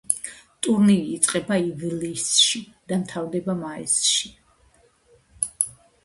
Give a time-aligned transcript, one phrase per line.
[0.67, 2.61] ტურნირი იწყება ივლისში
[2.91, 4.31] და მთავრდება მაისში.